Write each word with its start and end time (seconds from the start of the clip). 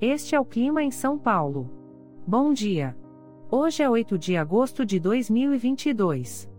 Este 0.00 0.34
é 0.34 0.40
o 0.40 0.44
clima 0.44 0.82
em 0.82 0.90
São 0.90 1.16
Paulo. 1.16 1.70
Bom 2.26 2.52
dia. 2.52 2.94
Hoje 3.50 3.82
é 3.82 3.88
8 3.88 4.18
de 4.18 4.36
agosto 4.36 4.84
de 4.84 5.00
2022. 5.00 6.50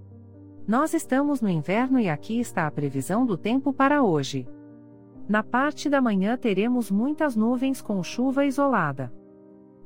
Nós 0.67 0.95
estamos 0.95 1.39
no 1.39 1.47
inverno 1.47 1.99
e 1.99 2.09
aqui 2.09 2.39
está 2.39 2.65
a 2.65 2.71
previsão 2.71 3.27
do 3.27 3.37
tempo 3.37 3.71
para 3.71 4.01
hoje. 4.01 4.47
Na 5.29 5.43
parte 5.43 5.87
da 5.87 6.01
manhã 6.01 6.35
teremos 6.35 6.89
muitas 6.89 7.35
nuvens 7.35 7.79
com 7.79 8.01
chuva 8.01 8.43
isolada. 8.43 9.13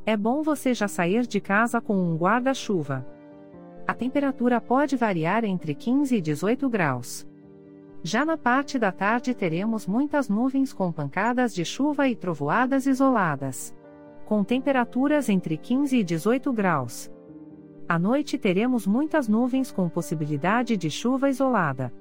É 0.05 0.15
bom 0.15 0.41
você 0.41 0.73
já 0.73 0.87
sair 0.87 1.27
de 1.27 1.41
casa 1.41 1.81
com 1.81 1.97
um 1.97 2.15
guarda-chuva. 2.15 3.05
A 3.85 3.93
temperatura 3.93 4.61
pode 4.61 4.95
variar 4.95 5.43
entre 5.43 5.75
15 5.75 6.15
e 6.15 6.21
18 6.21 6.69
graus. 6.69 7.27
Já 8.03 8.25
na 8.25 8.35
parte 8.35 8.79
da 8.79 8.91
tarde 8.91 9.33
teremos 9.35 9.85
muitas 9.85 10.27
nuvens 10.27 10.73
com 10.73 10.91
pancadas 10.91 11.53
de 11.53 11.63
chuva 11.63 12.07
e 12.07 12.15
trovoadas 12.15 12.87
isoladas. 12.87 13.75
Com 14.25 14.43
temperaturas 14.43 15.29
entre 15.29 15.55
15 15.55 15.97
e 15.97 16.03
18 16.03 16.51
graus. 16.51 17.11
À 17.87 17.99
noite 17.99 18.39
teremos 18.39 18.87
muitas 18.87 19.27
nuvens 19.27 19.71
com 19.71 19.87
possibilidade 19.87 20.75
de 20.77 20.89
chuva 20.89 21.29
isolada. 21.29 21.93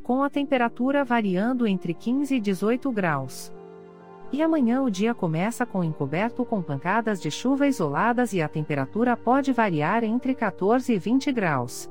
Com 0.00 0.22
a 0.22 0.30
temperatura 0.30 1.04
variando 1.04 1.66
entre 1.66 1.92
15 1.92 2.36
e 2.36 2.40
18 2.40 2.92
graus. 2.92 3.52
E 4.30 4.40
amanhã 4.42 4.82
o 4.82 4.90
dia 4.90 5.12
começa 5.12 5.66
com 5.66 5.82
encoberto 5.82 6.44
com 6.44 6.62
pancadas 6.62 7.20
de 7.20 7.32
chuva 7.32 7.66
isoladas 7.66 8.32
e 8.32 8.40
a 8.40 8.48
temperatura 8.48 9.16
pode 9.16 9.52
variar 9.52 10.04
entre 10.04 10.34
14 10.36 10.92
e 10.92 10.98
20 10.98 11.32
graus. 11.32 11.90